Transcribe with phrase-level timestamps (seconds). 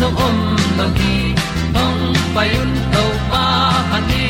[0.00, 0.36] zo om
[0.78, 1.14] lo gi
[1.76, 2.02] hong
[2.34, 3.44] pai un to pa
[3.90, 4.24] pa ni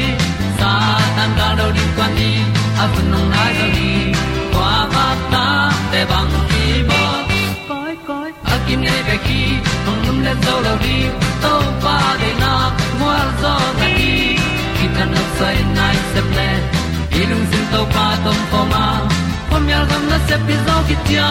[0.59, 0.71] sa
[1.17, 2.31] tan da do di kwan ni
[2.83, 3.91] a bu nong nai zo ni
[4.55, 5.45] kwa ba ta
[5.93, 7.03] te bang ki bo
[7.69, 9.41] koi koi a kim nei be ki
[9.87, 10.97] hong lum le zo lo di
[11.43, 11.53] to
[11.85, 12.53] pa de na
[13.01, 14.13] mo zo ta ni
[14.77, 16.49] ki ta na sai nai se ple
[17.21, 18.85] ilung sin to pa tom ko ma
[19.51, 21.29] pom yal gam na se pi zo ki tia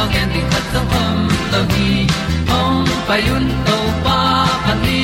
[0.00, 1.18] ti zo gen di khat âm om
[1.52, 1.90] lo gi
[2.50, 4.20] hong pai un to pa
[4.64, 5.00] pa ni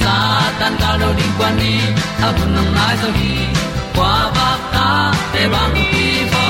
[0.00, 0.14] sa
[0.58, 1.74] tan ga lo ding kwan ni.
[2.26, 3.34] A bu nang mai zo gi
[3.96, 4.86] kwa ba ta
[5.32, 6.44] te bang ki bo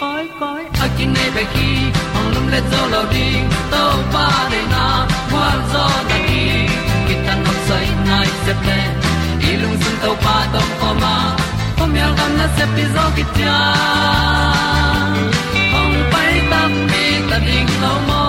[0.00, 1.70] koi koi a kin nei pe ki
[2.14, 3.82] hong lum le zo lo ding to
[4.14, 4.84] pa de na
[5.30, 6.44] kwa zo na ki
[7.06, 8.80] ki tan nok sai nai se ple
[9.50, 11.14] ilung sun to pa tom ko ma.
[11.78, 13.24] Pom yal gam na se pi zo ki
[17.36, 18.24] ta ding lo mo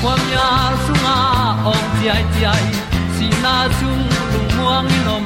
[0.00, 0.48] kwam ya
[0.84, 1.16] sunga
[1.70, 2.66] ong ti ai ti ai
[3.16, 5.24] si na chung lung muang ni nom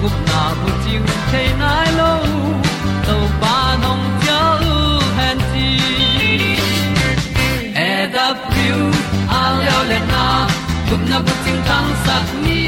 [0.00, 2.12] gup na bu ting te nai lo
[3.06, 4.40] to pa nong pia
[4.72, 4.76] u
[5.18, 5.70] han ti
[7.86, 8.80] e da pru
[9.38, 10.26] a leo le na
[10.88, 12.60] gup na bu ting tang sat ni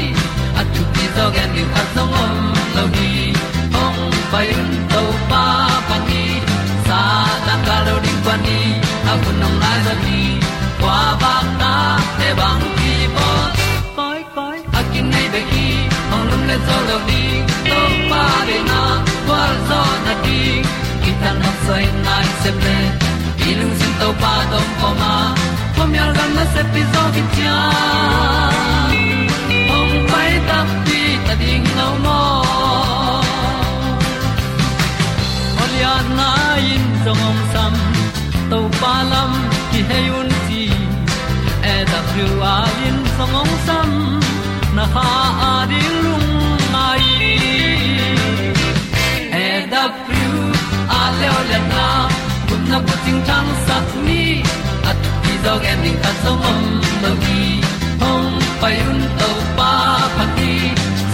[0.59, 2.33] at tu ti zo gen ni at song om
[2.75, 3.13] lo ni
[3.83, 4.01] ong
[4.31, 5.64] pai un to pa
[8.45, 8.59] ni
[9.11, 10.19] a bu nong lai za ni
[10.81, 11.73] kwa ba ta
[12.19, 13.27] te bang ki bo
[13.97, 15.67] koi koi a kin nei be ki
[16.13, 17.23] ong lum le zo lo di
[17.71, 17.79] to
[18.11, 18.81] pa de na
[19.27, 20.39] kwa zo na di
[21.03, 22.77] ki ta na sai nai se ple
[23.49, 25.13] ilung sin to pa tom ko ma.
[25.75, 27.57] Pom yal gam na se pi zo ki tia
[29.77, 32.19] ong pai ta pi ta ding lo mo
[35.63, 36.29] Olia na
[36.73, 37.64] in zong om sam
[38.55, 39.31] to pa lam
[39.71, 40.63] ki hay un ti
[41.71, 42.55] e da thru a
[42.87, 43.89] in song ong sam
[44.77, 45.07] na ha
[45.47, 46.29] a di lung
[46.73, 47.05] mai.
[49.43, 50.29] E da thru
[50.99, 51.87] a le o le na
[52.47, 54.23] kun na ko ting tang sat ni
[54.89, 56.63] at ti dog ending ta zong om
[57.01, 57.43] no gi
[58.01, 59.71] hong pai un to pa
[60.15, 60.53] pa ti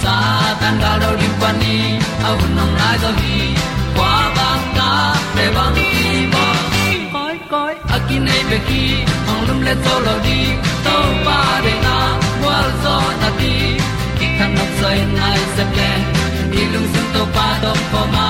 [0.02, 0.16] sa
[0.60, 1.76] tan ga do ri pa ni.
[2.28, 3.38] Au nong lai do gi
[3.96, 4.90] qua ba ta
[5.34, 6.11] te bang ki
[8.12, 8.82] koi ki nei pe ki
[9.30, 10.38] ong lum le to lo di
[10.84, 11.96] to pa de na
[12.44, 13.54] wa zo na ti
[14.18, 15.90] ki kan nok sai nai se ple
[16.52, 18.26] ni lung sun to pa do po ma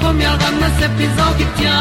[0.00, 1.78] po mi al gam na se pi zo ki tia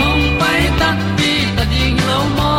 [0.00, 0.88] hong pai ta
[1.18, 2.52] pi ta ding lo mo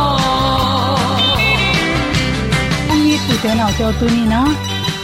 [2.92, 4.40] ong ni tu te nau te tu ni na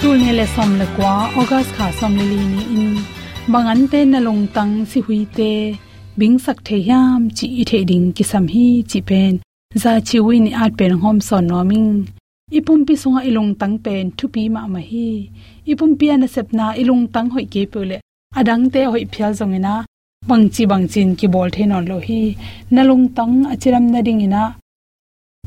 [0.01, 2.95] tu ni le som le kwa august kha som le li ni in.
[3.53, 5.51] Bangan te na long tang si hui te
[6.19, 9.35] bing sak the yam chi i the ding ki sam hi, chi pen,
[9.83, 12.09] za chi win at pen hom son no ming.
[12.59, 15.09] Ipum pi sunga ilung tang pen, thu pi ma ma hi.
[15.71, 17.97] Ipum pi na sep na ilung tang hoi ke pule
[18.39, 19.75] adang te hoi phial zongena
[20.29, 22.23] bangchi bangchin ki bol the non lo hi.
[22.75, 24.45] Nalung tang achiram na ding ina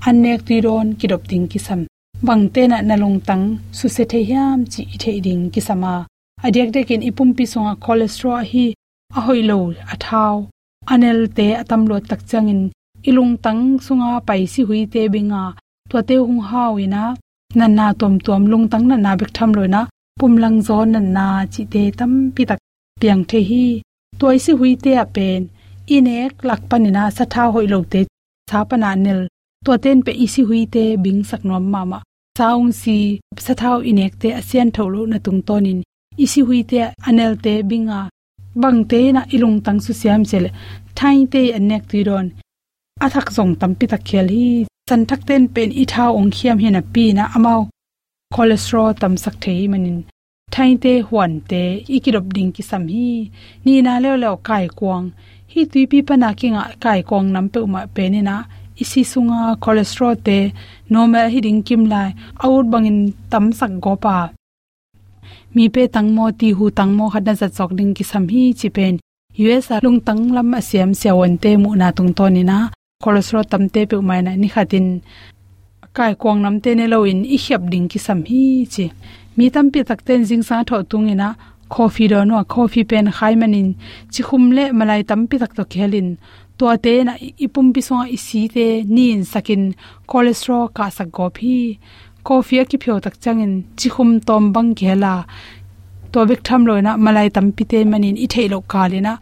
[0.08, 1.82] anek ti ron ki dop ting ki sam
[2.28, 3.46] bangte na nalung tang,
[3.78, 5.94] su se the yam chi i the ding ki sama
[6.46, 8.66] adek dekin ipum pi sunga cholesterol hi,
[9.18, 9.60] a lo
[9.94, 10.38] athau
[10.94, 12.62] anel te atam lo tak changin.
[13.10, 15.44] Ilung tang sunga pai si hui te binga.
[15.90, 17.04] To te hung hawina
[17.60, 19.82] nan na tom tom lung tang na na bek tham lo na.
[20.20, 22.60] Pumlang zo nan na chi te tam pi tak.
[23.00, 23.66] Piang the hi.
[24.20, 25.42] Toy si hui te a pen.
[25.96, 28.02] Inek lak panina sa tha hoi lo te.
[28.50, 29.22] Cha pana nel
[29.66, 32.00] to ten pe isi hui te bing sak nom mama
[32.40, 35.80] saung si sa thau inek te asian tholo na tung tonin.
[36.24, 36.78] Isi hui te
[37.08, 38.02] anel te binga
[38.62, 40.50] bang te na ilung tang su siam chele.
[40.98, 42.28] Thai te anek ti ron.
[43.06, 44.48] Athak zong tampi ta khel hi.
[44.90, 47.62] San thak ten pen i tha ong khiam hi na pi na amau
[48.36, 50.00] cholesterol tam sak thei manin.
[50.54, 51.64] Thai te huan te
[51.96, 53.10] ikirop ding ki sam hi.
[53.66, 55.06] Ni na le le kai kwang
[55.52, 58.36] hi tui pi pa na ki nga kai kwang nam pe ma pe ni na.
[58.84, 60.38] Isi sunga cholesterol te.
[60.94, 62.10] Normal hi ding kim lai.
[62.46, 63.00] Out bangin
[63.32, 64.18] tam sak go pa
[65.56, 68.24] mi pe tang mo ti hu tang mo khat na za chok ding ki sam
[68.34, 68.96] hi chi pen.
[69.38, 72.58] Us lung tang lam asiam siawon te mu na tung to ni na.
[73.04, 74.88] Cholesterol tam te pe mai na ni khatin
[75.96, 78.44] kai kwang nam te ne lo in i hyap ding ki sam hi
[78.74, 78.86] chi.
[79.38, 81.30] Mi tam pi tak ten jing sa tho tung ina
[81.76, 83.70] coffee do no, coffee pen khai manin
[84.14, 86.10] chi khum le malai tam pi tak to khelin
[86.58, 87.14] to te na
[87.46, 89.64] ipum pi so i si te nin sakin.
[90.10, 91.56] Cholesterol ka sak go phi
[92.28, 95.14] coffee ki phyo tak changin chi khum tom bang khela
[96.12, 99.14] to bik tham loina malai tam pi te manin i thailo kalina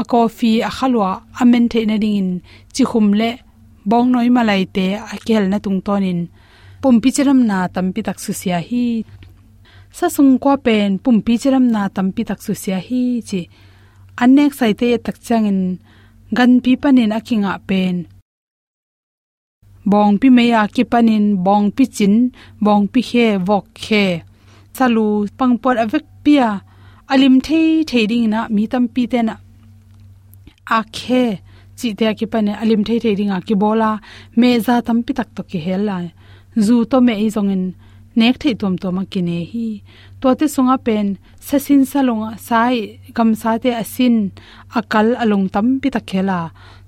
[0.00, 1.10] a coffee a khalwa
[1.40, 2.28] amen the na ding in
[2.74, 3.30] chi khum le
[3.90, 6.20] bong noi malai te a kel na tung tonin.
[6.82, 8.86] Pum pi chiram na tam pi tak su sia hi.
[9.96, 13.40] Sa sung kwa pen pum pi chiram na tam pi tak su sia hi chi.
[14.22, 15.60] Anek sai te tak changin
[16.36, 17.96] gan pi panin akinga pen
[19.90, 22.14] bong pi meya ki panin, bong pi chin,
[22.64, 24.04] bong pi khe, vok khe.
[24.76, 25.06] Chalu
[25.38, 26.48] pangpot avek pia
[27.12, 29.34] alim thei thei ding na, mi tam pi te na.
[30.78, 31.24] A khe,
[31.78, 33.90] chi te ki pane alim thei thei ding a ki bola
[34.40, 35.96] me za tam pi tak to ki hel la
[36.66, 37.64] zu to me i zong in,
[38.18, 39.68] nek thei tom to ma ki ne hi.
[40.20, 41.06] To te sunga pen
[41.46, 42.76] sasin salonga sai
[43.16, 44.16] gam sa te asin
[44.78, 46.40] akal along tam pi tak khela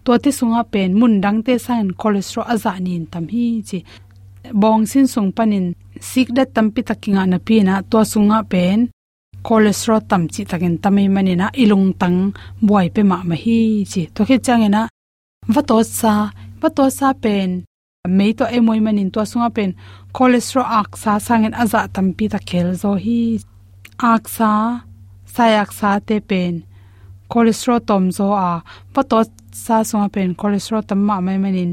[0.08, 3.78] to te sunga pen mun dang te san cholesterol aza nin tam hi chi
[4.60, 5.66] bong sin sung panin
[6.10, 8.78] sik da tam pi takinga na pi na to sunga pen
[9.46, 12.18] cholesterol tam chi takin tamai manina ilung tang
[12.66, 13.58] buai pe ma ma hi
[13.90, 14.82] chi to khe changena
[15.54, 16.14] va to sa
[16.60, 17.50] va to sa pen
[18.18, 19.70] mei to e moi manin to sunga pen
[20.16, 23.20] cholesterol ak sa sangen aza tam pi ta khel zo hi
[24.12, 24.50] ak sa
[25.34, 26.54] sayak sa te pen
[27.32, 28.52] cholesterol tom zo a
[28.94, 29.18] va to
[29.64, 31.72] sa sunga pen cholesterol tam ma mai manin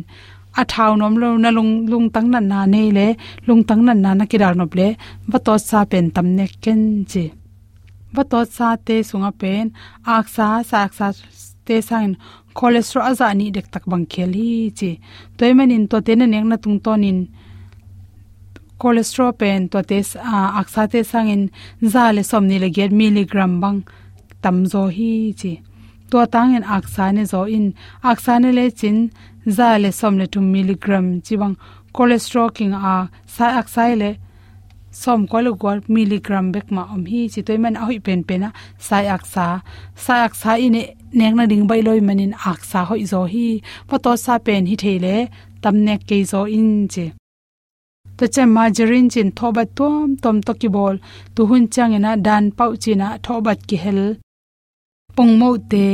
[0.62, 3.08] a thau nom lo na lung lung tang na na nei le
[3.48, 4.88] lung tang na na na kiral nop le
[5.32, 7.24] va to sa pen tam ne ken chi
[8.16, 9.66] va to sa te sunga pen
[10.16, 11.08] ak sa sa ak sa
[11.68, 12.12] te sain
[12.58, 14.92] cholesterol aza ni dek tak bang kheli chi
[15.38, 17.20] toy manin to te na nek na tung tonin
[18.81, 20.00] cholesterol pen to te
[20.60, 21.44] ak sa te sangin
[21.94, 23.80] za le som ni le get milligram bang
[24.44, 25.54] tam zo hi chi
[26.10, 27.66] to tang in ak sa ne zo in
[28.04, 28.98] ak sa le chin
[29.56, 31.06] za le som le 2 milligram.
[31.25, 31.56] Chi bang
[31.96, 32.96] cholesterol king a
[33.36, 33.68] sa ak
[34.02, 34.10] le
[34.92, 37.22] som ko le gol milligram bek ma om hi.
[37.34, 38.50] Chi toy man a hoi pen pen a
[38.88, 40.34] sai ak sai ak
[40.66, 40.81] in ine
[41.19, 43.47] nek na ding bai loi manin ak sa hoi zo hi.
[43.90, 45.16] Photo sa pen hi thele
[45.62, 47.06] tam nek ke zo in chi
[48.18, 50.95] to che margarine chin thoba tom tom to ki bol.
[51.35, 54.02] Tu hun chang ena dan pau china thobat ki hel
[55.16, 55.88] pong mo te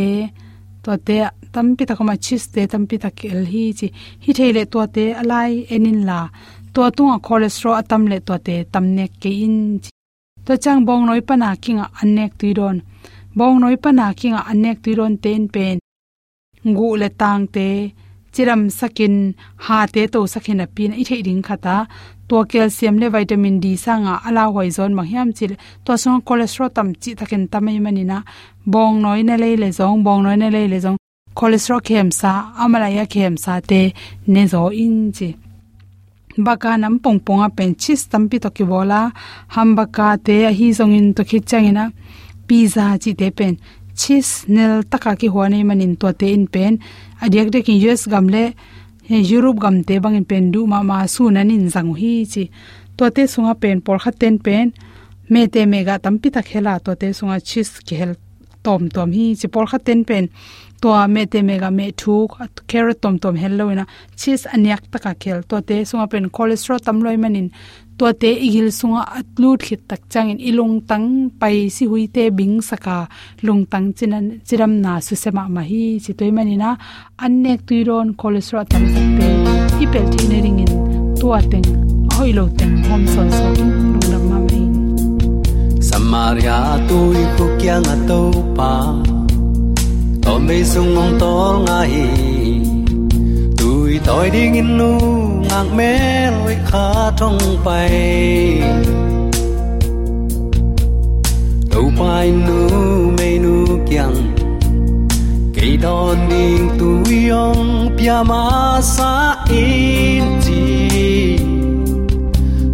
[0.83, 1.17] to te
[1.53, 3.87] tampi takoma chis te tampi takel hi chi
[4.23, 6.19] hi thele to te alai enin la.
[6.73, 9.57] To tunga cholesterol atam le to te tamne ke in
[10.45, 12.77] to chang bong noi pana kinga anek tuiron.
[13.37, 15.77] Bong noi pana kinga anek tuiron ten pen.
[16.69, 17.67] Ngu le tang te,
[18.33, 19.15] chiram sakin,
[19.65, 21.77] ha te to sakhin a pin i thei ding khata
[22.31, 25.53] to calcium le vitamin d sanga ala hoi zon ma hiam chil
[25.85, 28.17] to song cholesterol tam chi takin tamai manina.
[28.73, 30.97] Bong noi na le le zong, bong noi na le le zong.
[31.39, 32.31] Cholesterol kem sa
[32.63, 33.81] amala ya kem sa te
[34.33, 35.29] ne zo in chi.
[36.45, 39.01] Baka nam pong ponga pen chis tampi to ki bola.
[39.55, 41.85] Ham baka te hi zong in to khichangina
[42.47, 43.53] pizza chi te pen
[43.99, 46.79] chis nel taka ki huane manin to te in pen.
[47.23, 48.43] Adiak de ki us gamle
[49.11, 52.25] he europe gam te bang in pen du ma ma su nan in jang hi
[52.33, 52.43] chi.
[52.97, 54.71] To te sunga pen, por kha ten pen.
[55.29, 58.13] Me te mega tampi ta khela to te sunga chis ki hel
[58.63, 60.29] tom tom hi chi, por kha ten pen.
[60.81, 62.15] To me te mega me thu,
[62.67, 65.43] carrot tom tom hello na cheese anyak taka khel.
[65.49, 67.51] To te sunga pen cholesterol tam loi manin
[68.01, 70.37] to te igil sunga atlut khit tak changin.
[70.49, 71.07] Ilung tang
[71.39, 72.97] pai si hui te bing saka
[73.45, 76.69] lung tang chinan, chiram na su sema ma hi chi toy manina
[77.25, 78.83] annek tuiron cholesterol tam
[79.17, 79.29] te
[79.83, 80.73] ipel thinering in
[81.19, 81.69] to ateng
[82.13, 83.77] hoilo teng, hom son so lung
[84.11, 84.63] nam ma mai
[85.89, 86.57] samaria
[86.89, 88.21] tôi ko kyang a to
[88.57, 88.73] pa.
[90.23, 91.95] To me sung ong tol ngai
[93.59, 95.20] tui toy ding in nu
[95.51, 95.93] ngang me
[96.31, 97.91] loi kha thong pai
[101.71, 102.59] tau pai nu
[103.17, 103.55] me nu
[103.89, 104.15] kyang
[105.55, 106.91] cây đòn đình tu
[107.29, 110.63] yong pia ma sa in chi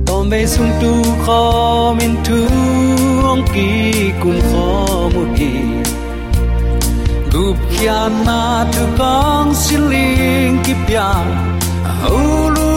[0.05, 0.93] tom về sung tu
[1.25, 2.39] kho min tu
[3.31, 3.71] ong ki
[4.23, 4.69] kum kho
[5.13, 5.53] mu ki
[7.33, 11.56] gup kia na tu kong siling ki pia hầu
[11.87, 12.76] lung kum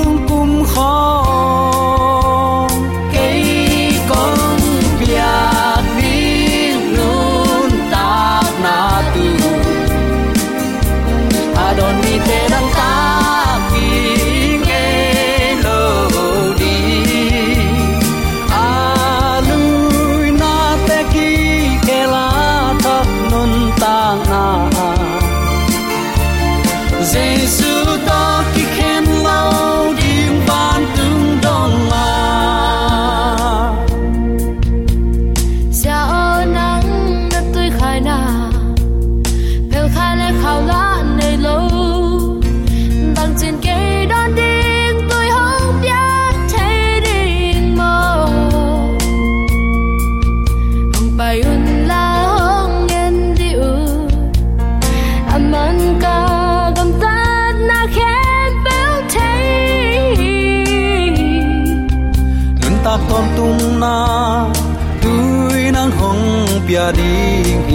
[66.92, 67.69] bia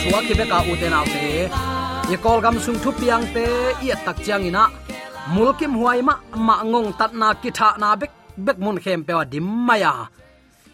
[0.00, 1.24] suwa ki beka uten autte.
[2.10, 3.46] Ye kol gam sung thu piang te
[3.86, 4.64] ye tak chiang ina.
[5.34, 6.14] Mulkim huai ma
[6.46, 8.12] ma ngong tat na ki tha na bek
[8.46, 9.94] bek mun khem pe dim maya.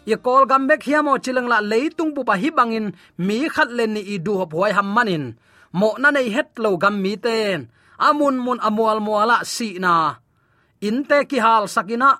[0.09, 2.87] Ye kol gam bek hiamo chilang la leitung bu pa hi bangin,
[3.25, 5.25] mi khat len ni i du hop huai ham manin.
[5.79, 7.59] Mo na nei het lo gam mi ten
[8.07, 9.93] amun mun amual muala si na.
[10.87, 12.11] In te ki hal sakina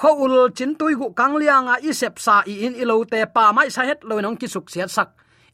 [0.00, 3.20] kho ul chin tui gu kang lianga i sep sa i in i lo te,
[3.34, 5.08] pa mai sa het lo nong ki suk siat sak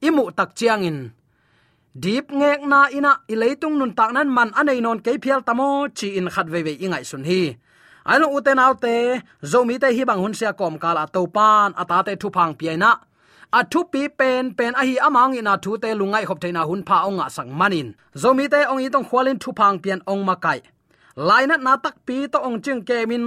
[0.06, 0.98] imu tak chiang in
[2.02, 5.68] deep ngek na ina ileitung nun tak nan man anei non ke phial tamo
[5.98, 7.42] chi in khat ve ve ingai sun hi.
[8.12, 8.94] Alo uten autte
[9.50, 12.76] zomi te hi bang hun sia kom kala to pan ata te thu phang pi
[12.82, 12.92] na.
[13.58, 16.82] A thu pi pen pen a hi amang ina thu te lungai khop theina hun
[16.88, 17.88] pha onga sang manin.
[18.22, 20.60] Zomi te ong i tong khwalin thu phang pian ong makai
[21.16, 23.24] laina na tak pi to ong ching kemin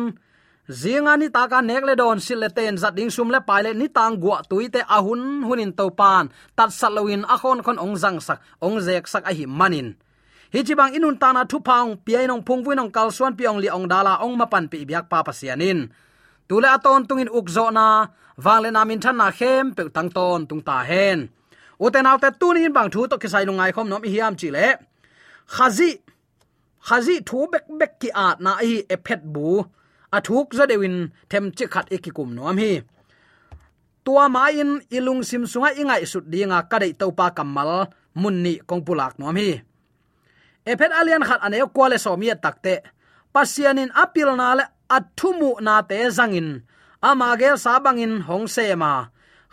[0.70, 4.42] zinga ni taka nekle don sile ten, zat ding sum le paile ni tang gwa
[4.50, 6.30] tuite ahun hunin to pan.
[6.58, 9.96] Tat salowin akhon khon ong jang sak, ong zek sak a hi manin.
[10.54, 13.34] Hi chi bang inun ta na thu paung piai nong phung vui nong kal suan
[13.38, 15.90] piong li ong dala, ong mapan pi biak pa pasianin
[16.48, 18.08] tule aton tungin ukzo na
[18.46, 21.30] wangle na min than na khem, pe tang ton tung ta hen.
[21.80, 24.68] Uten autte tunin bang thu to kisai lungai khom nom hiam chi le.
[25.56, 25.90] Khazi
[26.88, 29.66] khazi thu bek bek ki at na hi ephet bu
[30.18, 30.98] athuk za dewin
[31.30, 32.72] them chi khat ekikum nom hi.
[34.06, 37.72] Tua ma in ilung sim sunga ingai sut dinga kadai topa kamal
[38.22, 39.50] munni kongpulak nom hi.
[40.72, 42.74] Ephet alian khat ane kwale somia takte
[43.34, 44.66] pasianin apil na le
[44.98, 46.50] athumu na te zangin
[47.10, 48.92] amagel sabangin hongsema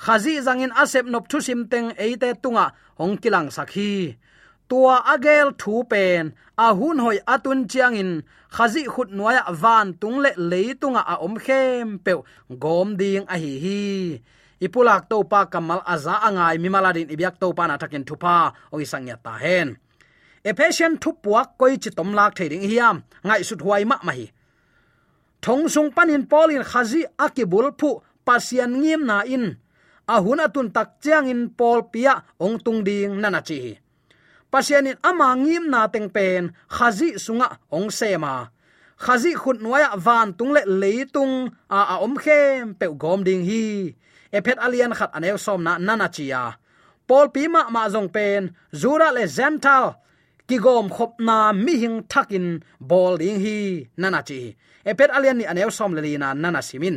[0.05, 2.67] khazi zangin asep nop thu sim teng eite tunga
[2.99, 4.17] hong kilang sakhi
[4.73, 6.33] tua agel thu pen,
[6.65, 8.11] a hun hoi atun chiang in,
[8.57, 12.13] khazi khut noya van tung le leitunga a om khem pe
[12.63, 13.81] gom ding a hi hi.
[14.65, 18.37] Ipulak to pa kamal aza angai mi maladin ibyak to pa na takin thupa,
[18.75, 19.69] oi sangya ta hen.
[20.51, 24.27] Ephesian thupuak koi chi tom lak theding hiam ngai sut huai ma ma hi.
[25.45, 27.91] Thong sung panin polin khazi akibul phu
[28.27, 29.47] pasian ngim na in.
[30.15, 32.15] Ahun atun tak chiang in pol pia
[32.45, 33.82] ong tung ding nana chi
[34.53, 36.43] pasianin ama ngim na teng pen,
[36.77, 38.35] khazi sunga ong sema
[39.05, 41.35] khazi khut noya van tung le leitung
[41.79, 43.65] a a om khem pe gom ding hi.
[44.37, 46.43] Ephet alian khat anew som na nana chia.
[47.09, 48.43] Pol pi ma ma zong pen,
[48.81, 49.87] zura le zental.
[50.49, 52.47] Ki gom khop na mi hing thakin
[52.91, 53.59] bol ding hi,
[54.01, 54.41] nana chi.
[54.91, 56.97] Ephet alian ni anew som le na nana simin.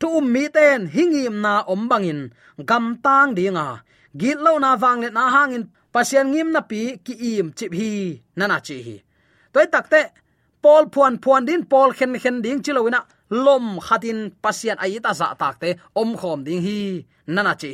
[0.00, 2.20] Tu um mi ten, hingim na om bangin,
[2.68, 3.68] gam tang dinga.
[4.20, 5.64] Git lo na wang le na hangin
[5.96, 7.90] pasian ngim na pi ki im chip hi
[8.38, 8.96] nana chi hi.
[9.52, 10.00] Toy takte
[10.64, 13.00] pol phuan phuan din pol khen khen ding chilowina
[13.44, 15.68] lom khatin pasian ai ta za takte
[16.00, 16.78] om khom ding hi
[17.34, 17.70] nana chi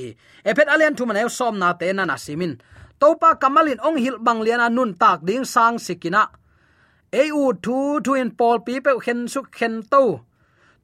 [0.49, 2.53] ephet alian thu manew som na te nana simin
[3.01, 6.23] topa kamalin ong hil bang liana nun tak ding sang sikina
[7.23, 10.05] eu thu thu in pol pi pe khen su khen to.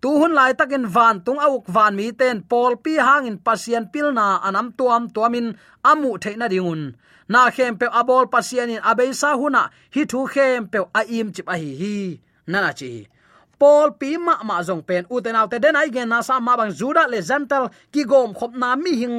[0.02, 4.26] Tu hun lai takin van tung auk van mi ten pol pi hangin pasien pilna
[4.47, 5.47] anam tuam tuamin,
[5.90, 6.83] amu theina dingun
[7.28, 9.62] na khem pe abol pasian in abei sa huna.
[9.94, 11.97] Hi thu khem pe a im chip a hi hi.
[12.50, 13.06] Nana chi.
[13.61, 15.04] Pol pi ma ma jong pen.
[15.12, 18.02] U te naw te den ai gen na sa ma bang juda le gentle ki
[18.11, 19.19] gom khop na mi hing.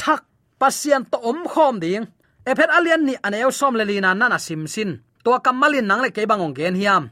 [0.00, 0.22] Thak
[0.60, 2.06] pasian to om khom ding.
[2.50, 4.90] Ephet alian ni aneu som le lina nana sim sin.
[5.24, 7.04] To kamalin nang le ke bangong gen hiam.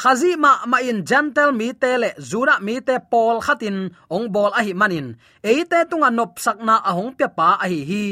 [0.00, 3.76] Khazi ma ma in gentle mi te le zura mi te pol khatin
[4.14, 5.06] ong bol a hi manin.
[5.50, 8.06] Eite tunga nop sakna ahong pe pa a hi hi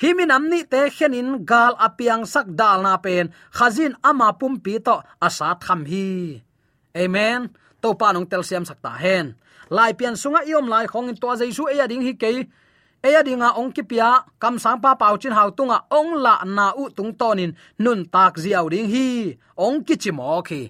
[0.00, 3.26] himin amni te khenin gal apiang sak dal na pen,
[3.56, 6.42] khazin ama pum pi to asat kham hi.
[7.02, 7.40] Amen.
[7.82, 9.26] To pa nong tel siam sakta hen.
[9.76, 12.30] Lai pian sunga iom lai khong in to jaisu e ding hi ke
[13.08, 14.10] eya dinga ong ki pia,
[14.42, 17.52] kam sang pa pau chin hau tunga ong la na u tung tonin,
[17.84, 19.36] nun tak ziaw ding hi.
[19.64, 20.62] Ong ki chi mo ki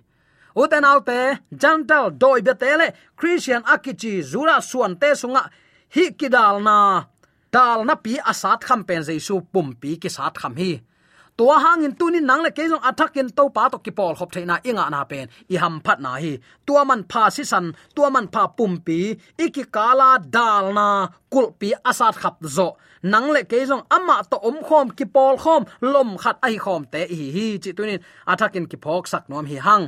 [0.55, 1.19] uten autte
[1.61, 5.43] jantal doi betele christian akichi zura suan te sunga
[5.95, 6.77] hi kidal na
[7.55, 10.71] dal na pi asat kham pen jaisu pum pi ki sat kham hi
[11.87, 14.57] in tu ni nang le ke jong athakin to pa to ki pol khop theina
[14.69, 16.33] inga na pen i ham phat na hi
[16.67, 18.99] tua man pha si san tua man pha pum pi
[19.45, 20.87] iki kala dal na
[21.33, 22.69] kul pi asat khap zo
[23.13, 25.63] nang le ke jong ama to om khom ki pol khom
[25.93, 28.01] lom khat ai khom te hi hi chi tunin
[28.33, 29.85] athakin ki phok sak nom hi hang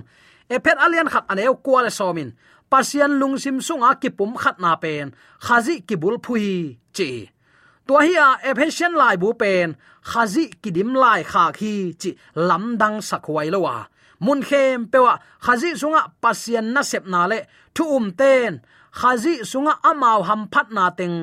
[0.54, 2.28] e phet alian khat aneu kwal somin
[2.70, 5.06] pasian lungsim sunga ki pum khat na pen
[5.46, 6.48] khazi ki bul phui
[6.96, 7.10] chi
[7.86, 9.68] tua hi a ephesian lai bu pen
[10.10, 12.10] khazi kidim lai kha khi chi
[12.48, 13.76] lamdang sakhwai lowa
[14.24, 17.38] mun khem pewa khazi sunga pasian na sep na le
[17.76, 18.52] thu um ten
[18.98, 21.16] khazi sunga amao ham phat na teng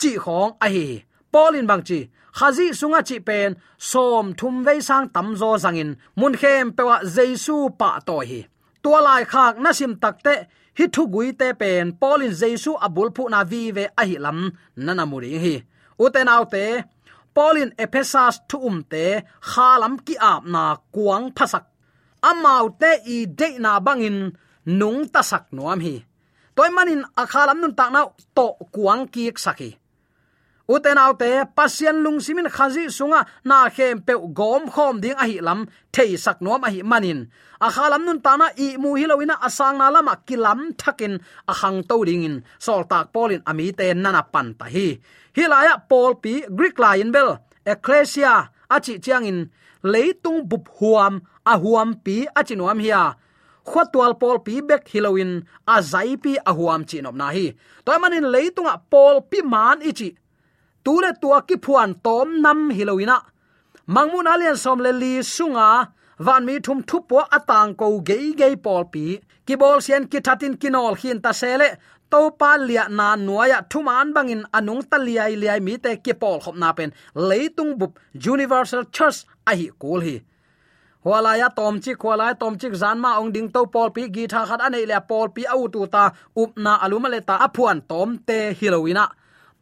[0.00, 0.86] chi khong a hi
[1.32, 1.98] polin bang chi
[2.38, 3.50] khazi sunga chi pen
[3.90, 8.40] som thum ve sang tam zo zangin mun khem pewa jesu pa to hi
[8.82, 10.34] tua lai khak na sim takte
[10.78, 14.38] hi thu gui te pen polin jesu abul phu na vi ve a hi lam
[14.84, 15.54] nana muri hi
[16.02, 16.64] uten autte
[17.34, 19.04] polin ephesas thu umte
[19.50, 21.64] khalam ki ap na kuang phasak
[22.30, 24.18] amau te i de na bangin,
[24.78, 25.94] nung tasak nuam hi.
[26.56, 28.00] Toy manin akhalam nun tak na
[28.36, 29.70] to kuang ki sakhi
[30.68, 35.66] uten autte pasien lung simin khazi sunga, na khem pe gom khom ding ahi lam,
[35.92, 37.20] thei sak nom ahi manin.
[37.60, 41.14] A khalam nun ta na i mu hi loina asang na lama kilam thakin,
[41.48, 44.98] a hang to ding in sol tak polin ami te nana pan ta hi.
[45.36, 47.30] Hilaya, paul pi greek lion bel,
[47.66, 48.32] ecclesia,
[48.70, 49.38] achi chiang in
[49.92, 51.14] leitung bup huam,
[51.52, 53.16] a huam pi achi nuam hiya
[53.64, 55.32] khwatwal pol pi bek hilowin
[55.74, 57.46] a zai pi a huam chi nop na hi.
[57.84, 60.08] Toy manin leitunga pol pi man ichi
[60.84, 63.18] tule tua ki phuan tom nam hilowina
[63.86, 68.56] mangmun alian som le li sunga, van mi thum thu po atang ko ge ge
[68.56, 69.20] pol pi.
[69.46, 71.68] Ki bol sian ki thatin kinol hin ta sele
[72.10, 76.40] to pa lia na nuaya thuman bangin anung ta liai liai mi te ki pol
[76.40, 76.92] khop na pen.
[77.14, 77.98] Leitung bup,
[78.32, 80.16] universal church a hi kul hi.
[81.04, 84.24] Wala ya tom chi khwala tom chi zan ma ong ding to pol pi, gi
[84.26, 86.04] tha khat anei le pol pi au tu ta
[86.42, 89.04] up na aluma le ta aphuan tom te hilowina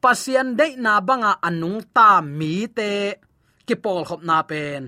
[0.02, 2.92] pasian de na banga anung ta mi te.
[3.66, 4.82] Ki pol khop na pen.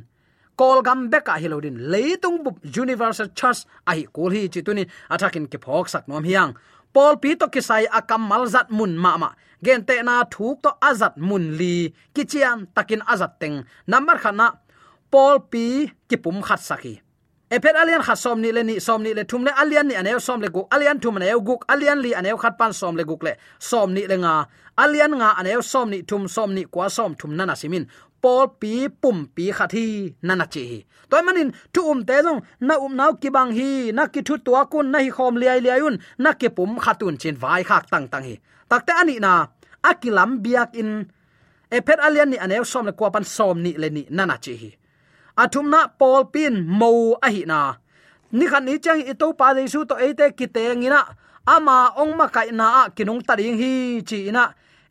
[0.58, 5.86] Kol gam beka hilodin leitung bup universal church ai kul hi chituni athakin ki phok
[5.92, 6.52] sak nom hiang.
[6.94, 9.30] Pol pi to kisai akam malzat mun ma ma.
[9.64, 11.76] Gen te na thuk to azat mun li.
[12.14, 13.56] Kichian takin azat teng.
[13.90, 14.46] Number khana
[15.12, 15.64] pol pi
[16.08, 16.94] ki pum khat saki
[17.50, 20.18] epet alian kha som ni le ni, som ni le thum le, alian ni aneu
[20.20, 23.22] som le guk, alian thum aneu guk, alian li aneu khat pan som le guk
[23.22, 27.14] le, som ni le nga, alian nga aneu som ni thum, som ni kwa som
[27.14, 27.86] thum nana simin
[28.24, 29.86] pol pi pum pi khathi
[30.22, 30.64] nana chi
[31.10, 34.34] toy manin tu um te jong na um nau ki bang hi, na ki thu
[34.46, 37.84] tua kun, na hi khom liai liai un, na ke pum khatun chin vai khak
[37.92, 38.34] tang tang hi.
[38.70, 39.32] Takte ani na,
[39.90, 40.90] akilam biak in,
[41.76, 44.70] epet alian ni anew som le kwa pan som ni le ni, nana chi hi
[45.42, 46.90] athum na pol pin mo
[47.26, 47.60] a hi na.
[48.36, 51.00] Ni khan ni chang i to pa dei su to ate ki te ngina
[51.54, 53.72] ama ong ma kai na kinung taring hi
[54.08, 54.44] chi na.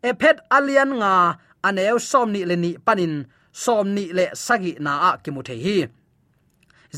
[0.09, 1.13] Epet alian nga,
[1.67, 3.13] aneu som ni le ni panin,
[3.63, 5.77] som ni le sagi na a ki mu the hi.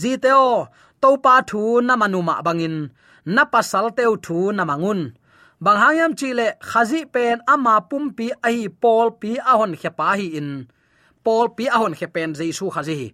[0.01, 0.67] Ziteo
[1.01, 2.89] to pa thu na manuma bangin,
[3.35, 5.01] na pasal teu thu na mangun
[5.63, 10.49] bang hangyam chile khazi pen ama pumpi ai pol pi ahon khepa hi in.
[11.23, 13.07] Pol pi ahon pen jesu khazi hi.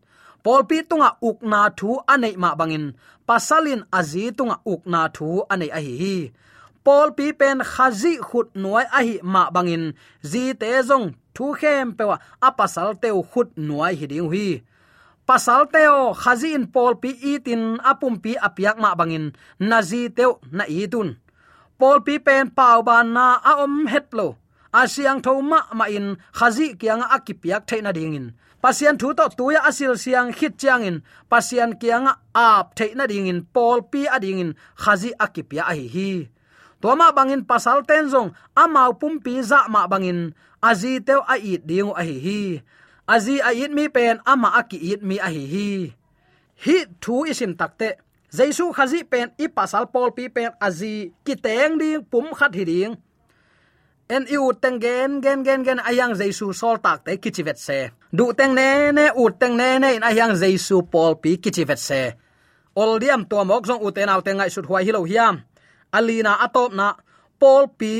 [0.44, 2.86] Paul pi tunga ukna thu anei ma bangin.
[3.28, 6.16] Pasalin azi tunga ukna thu anei ahi hi.
[6.86, 9.84] Paul pi pen khazi khut nuai ahi ma bangin.
[10.32, 12.16] Zi te zong thu khem pewa
[12.48, 14.48] apasal teu khut nuai hi ding hi
[15.28, 19.26] pasal teo khazi in Paul pi itin apum pi apiak ma bangin.
[19.70, 21.10] Nazi teu na itun
[21.80, 24.28] Paul pi pen pau ban na a om het lo.
[24.82, 28.28] Asiang thoma ma ma in khazi kianga akipiak theina dingin
[28.64, 30.98] pasian thu to tuya asil siang hit chiang in
[31.32, 35.88] pasian kianga ap theina ding in pol pi ading in khazi akipya a hi.
[35.96, 36.12] Hi
[36.82, 40.34] toma bangin pasal ten zong amau pum pi za ma bangin.
[40.62, 42.18] Azi teu a it ding a hi.
[42.26, 42.62] Hi
[43.14, 45.44] azi a it mi pen, ama aki it mi a hi.
[45.54, 45.94] Hi
[46.64, 47.90] hi thu isim takte.
[48.32, 52.64] Jaisu khazi pen i pasal pol pi pen azi ki teng ding pum khat hi
[52.64, 52.94] ding
[54.16, 57.78] en i ut teng gen gen gen gen ayang jaisu sol tak te kichivet se.
[58.18, 62.02] Du teng ne ne u teng ne ne, in ayang jaisu pol pi kichivet se.
[62.82, 65.36] Ol diam to mok jong uten aw tengai sut huai hilo hiam.
[65.98, 66.88] Alina atop na
[67.40, 67.94] pol pi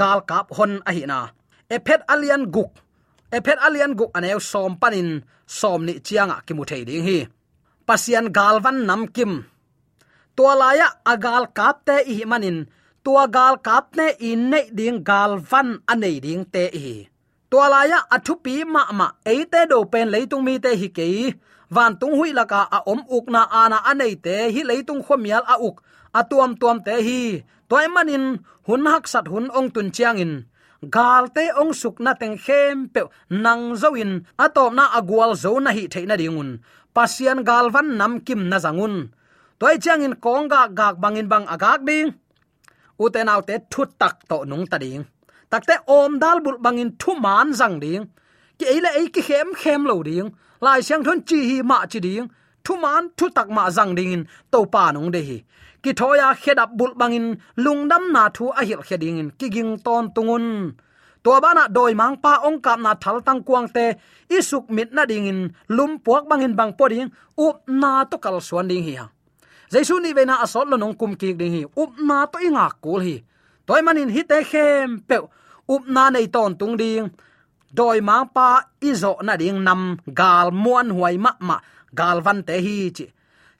[0.00, 1.20] gal kap hon ahina
[1.70, 2.70] ephet alian guk.
[3.32, 7.18] Ephet alian guk anew som panin, som ni chianga ki mu thei ding hi.
[7.86, 9.32] Pasian galvan nam kim.
[10.36, 12.66] Tua laya agal kap te i manin
[13.06, 17.06] tua gal kapne in nei ding gal van anei ding te hi.
[17.50, 21.06] Tua laya athu pi ma ma e te do pen leitung mi te hi ke
[21.74, 25.54] van tung hui laka a om uk na ana anei te hi leitung khomial a
[25.68, 25.76] uk.
[26.18, 27.20] Atuam tuam te hi.
[27.70, 28.24] Toy manin
[28.66, 30.32] hun hak sat hun ong tun chiang in.
[30.94, 33.00] Gal te ong suk na teng khem pe
[33.44, 34.12] nang zo in.
[34.44, 36.50] Atop na agwal zo na hi theina dingun
[36.94, 38.94] pasian galvan nam kim na zangun
[39.60, 42.10] toy chiang in konga gak bangin bang agak ding
[43.04, 45.04] uten autte thu tak to nung ta ding.
[45.50, 48.04] Takte om dal bul bangin thu man zang ding.
[48.58, 50.28] Ki eile ei ki khem khem lo ding.
[50.60, 52.26] Lai siang thon chi hi ma chi ding.
[52.64, 55.38] Thu man thu tak ma zang ding in to pa nung de hi.
[55.82, 57.26] Ki thoya khedap bul bangin
[57.64, 60.46] lungdam na thu a hil kheding in ki ging ton tungun.
[61.24, 63.84] Tua bana doi mang pa ong kap na thal tang kuang te
[64.36, 65.40] isuk mit na ding in
[65.76, 67.08] lum puak bangin bang poding
[67.46, 69.06] up na to kal suan ding hi ha
[69.72, 73.00] jaisu ni veina asol lo nong kum ki ding hi up na to inga kul
[73.06, 73.16] hi
[73.66, 75.16] toy manin hi te khem pe
[75.74, 77.06] up na nei ton tung ding
[77.78, 78.48] doi ma pa
[78.90, 79.82] izo na ding nam
[80.18, 81.56] gal muan huai ma ma
[81.98, 83.06] gal van te hi chi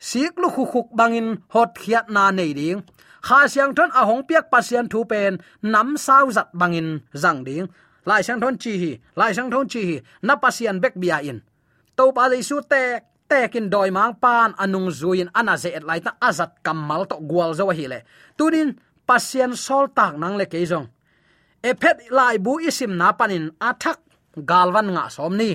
[0.09, 2.81] sik lu khu khuk bangin hot khiat na nei ding
[3.27, 5.33] kha siang thon a à hong piak pasian thu pen
[5.73, 6.89] nam sau zat bangin
[7.23, 7.67] zang ding
[8.07, 11.39] lai sang thon chi hi lai sang thon chi hi na pasian bek bia in.
[11.97, 12.57] To pa le su
[13.29, 17.71] tekin doi mang pan anung zuin anaze et lai ta azat kamal to gwal zo
[17.71, 17.99] hi le.
[18.39, 18.75] Tunin
[19.07, 20.87] pasien sol tak nang le keizong
[21.63, 23.99] e phet lai bu isim na panin athak
[24.51, 25.53] galwan nga somni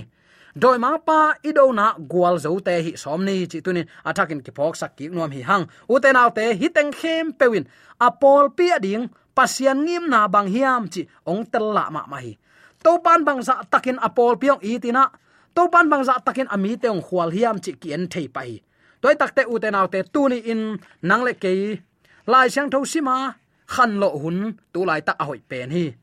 [0.55, 4.75] doi ma pa ido na gwal zo te hi somni chi tunin athakin ki phok
[4.75, 5.65] sak ki nom hi hang.
[5.93, 7.65] Uten al te hi teng khem pewin.
[8.07, 12.33] Apol pi ading pasian ngim na bang hiam chi ong tel la ma ma hi.
[12.83, 15.03] To pan bang za takin apol piong itina
[15.55, 18.61] to pan bang za takin ami te ong khwal hiam chi ki en thei pai.
[19.01, 19.43] Toy takte
[19.91, 21.51] tại tu ni in, nang le ke
[22.27, 23.33] lai sang tho sima
[23.67, 25.93] khan lo hun, tu lai ta a hoi pen hi.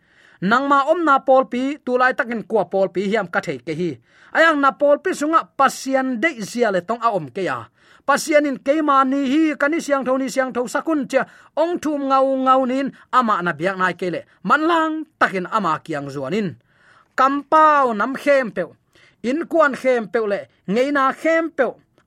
[0.40, 3.58] Nang ma om na pol pi, tu lai takin kwa pol pi hiam ka thei
[3.58, 3.90] ke hi.
[4.32, 7.58] Ayang na pol pi sunga pasian de zia le tong a om ke ya.
[8.06, 11.22] Pasian in ke ma ni hi kani siang tho ni siang tho sakun cha
[11.56, 14.20] ong thum ngau ngau nin, ama na biak nai ke le.
[14.42, 16.56] Man lang takin ama kiang zuanin.
[17.18, 18.62] Kampao nam khem pe
[19.28, 20.40] in kuan khem pe le
[20.72, 21.66] ngeina khem pe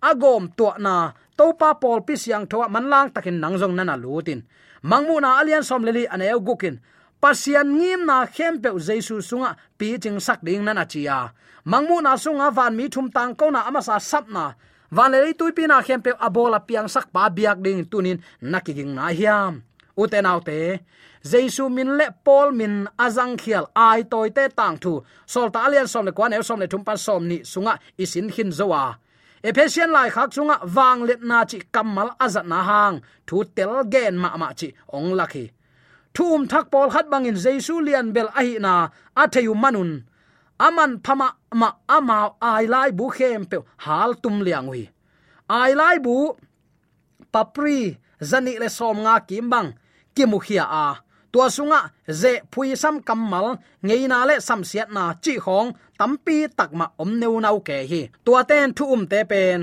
[0.10, 0.96] agom to na
[1.38, 4.40] to pa pol pi siang tho man lang takin nang jong nana lutin
[4.90, 6.76] mangmu na alian som leli aneu gukin
[7.22, 11.20] pasian ngim na khem pe jesu sunga, pi ching sak ding na na chia
[11.66, 14.54] mangmu na sunga, van mi thum tang ko na ama sa sap na.
[14.92, 18.92] Van le tui pi na khem pe abola piang sak pa biak ding tunin nakiging
[18.92, 19.64] na hiam
[19.98, 20.80] utenaute
[21.24, 23.66] jesu min le pol min azang khial.
[23.76, 25.02] Ai toy te tang thu.
[25.26, 28.30] Sol ta alian som le kwan e som le thum pan, som ni sunga isin
[28.36, 28.96] hin zowa
[29.44, 33.02] ephesian lai khak chunga wang let na chi kamal azat na hang.
[33.28, 35.46] Thu tel gen ma ma chi, ong lakhi
[36.14, 38.74] thum um thak pol khat bangin jesu lian bel ahi na
[39.22, 39.92] atheyu manun.
[40.60, 41.28] Aman phama,
[41.62, 44.90] ma ama ai lai bu khem pe, hal tum liang wi
[45.50, 46.16] ai lai bu
[47.34, 47.98] papri,
[48.30, 49.70] zani le som nga kim bang
[50.16, 50.96] kimukhia a à.
[51.32, 51.82] tua sunga
[52.22, 53.48] ze phui sam kamal
[53.86, 55.70] ngeina le sam siat na chi khong
[56.00, 59.60] tampi takma om neu nau ke hi tua ten thu um te pen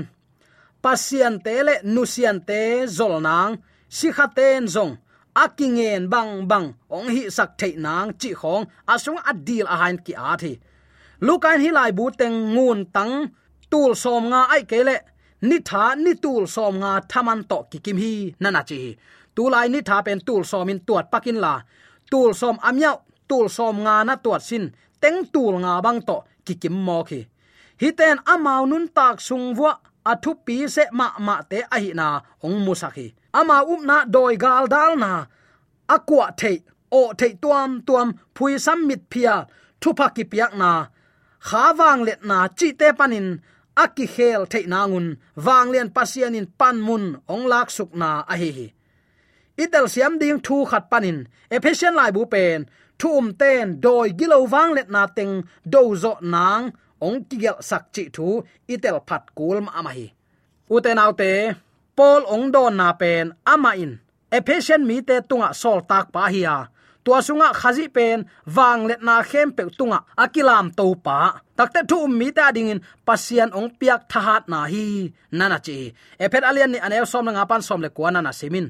[0.81, 2.61] pasian te le nusian te
[2.97, 3.53] zol nang,
[3.97, 4.93] si kha ten zong.
[5.43, 10.13] Akingen bang bang, ong hi sak thei nang chi khong asung adil a hain ki
[10.29, 10.53] a thi.
[11.25, 13.13] Lukan hi lai bu teng ngun tang
[13.71, 14.95] tul som nga ai kele
[15.49, 18.79] ni tha ni tul som nga thaman to ki kim hi nana chi
[19.35, 21.53] tu lai ni tha pen tul som in tuat pakin la
[22.11, 22.97] tul som amyau
[23.29, 24.65] tul som nga na tuat sin
[25.01, 27.19] teng tul nga bang to ki kim mo khi
[27.81, 29.71] hi ten amau nun tak sung wa
[30.11, 32.07] athu pi se ma ma te a hi na
[32.45, 33.07] ong musakhi
[33.39, 35.11] ama up na doi gal dal na
[35.95, 36.57] akwa thei
[36.99, 39.35] o thei tuam tuam phui sam mit phia
[39.81, 40.71] thu pa ki piak na
[41.47, 43.27] kha wang let na chi te panin
[43.83, 45.07] aki khel thei na ngun
[45.45, 48.67] wang lian pasian in pan mun ong lak suk na a hi hi
[49.63, 51.17] itel siam ding thu khat panin.
[51.55, 52.59] Ephesian lai bu pen.
[53.03, 55.33] Um ten, doi gilo wang let na teng,
[55.73, 56.63] do zo nang,
[57.05, 58.43] ong tigel sak chi thu,
[58.73, 60.07] itel phat kulm ma ama hi
[60.69, 61.57] uten autte
[61.97, 63.97] pol ong don na pen ama in.
[64.31, 66.69] Ephesian mi te tunga sol tak pa hiya
[67.09, 72.05] tua sunga khazi pen, wang let na khem pe tunga akilam to pa takte thu
[72.19, 75.89] mi ta ding in pasian ong piak thahat na hi, nana chi.
[76.23, 78.67] Epet alian ni anel som nga pan som le ko nana simin.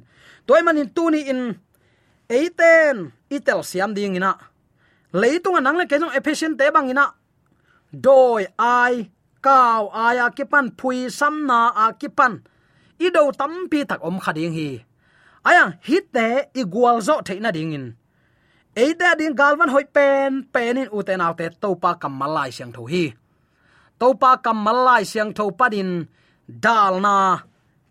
[0.48, 1.42] Toy manin tuni in
[2.32, 4.32] eiten itel siam ding ina.
[5.22, 7.06] Leitung anang le kenong efficient te bang ina.
[7.92, 8.96] Doi, ai
[9.46, 12.34] kaw aya kipan pui samna a kipan
[13.06, 14.70] ido tampi tak om khading hi.
[15.50, 16.28] Aya hit te,
[16.62, 17.88] igual zo theina ding in
[18.80, 23.06] eida ding galwan hoi pen, penin uten autte topa kamalai siang tho hi.
[24.00, 25.92] Topa kamalai siang tho padin
[26.66, 27.16] dal na,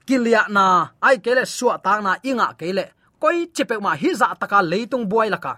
[0.06, 0.66] kilia na,
[1.06, 2.84] ai kele suwa tang na, inga kele.
[3.20, 5.54] Koi chepe ma hi za taka leitung buai laka.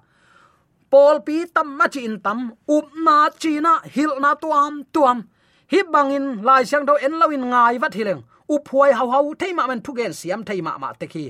[0.90, 2.38] Pol pi tam ma chi in tam,
[2.77, 5.19] up na chi na, hil na tuam tuam.
[5.73, 8.23] Hi bangin lai siang tho en lawin ngai wat hileng
[8.55, 11.25] up huai hau hau theima man thugen siam theima ma te khi.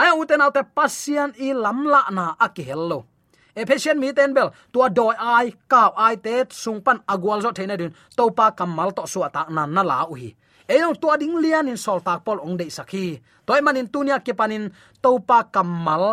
[0.00, 3.00] Ai uten autte pasian i lamla na aki hello
[3.62, 7.74] ephesian mi ten bel tua doi ai kaw ai te sung pan agwal zo theina
[7.80, 10.30] din topa kamal to su ta nan na la u hi
[10.74, 13.06] eyong tua ding lian in sol tak pol ong dei sakhi
[13.46, 14.64] toy manin tunia ke panin
[15.04, 16.04] topa kamal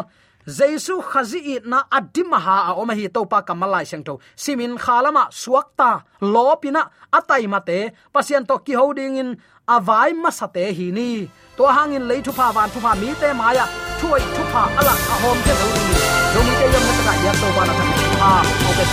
[0.48, 5.90] jesu khazi i na adimaha a oma hi topa kamalai sang to simin khalama suakta
[6.22, 6.82] lopina
[7.12, 7.80] atai mate.
[8.14, 9.30] Pasien to ki holding in
[9.68, 11.30] avai masate hi ni.
[11.58, 13.66] To hangin lei thu pha van thu pha mi te maya.
[14.00, 15.98] Thuai thu pha ala a hom te lo ni.
[16.34, 17.86] Do mi te yom na ta ya to pa na ta
[18.22, 18.32] ha
[18.68, 18.84] o pe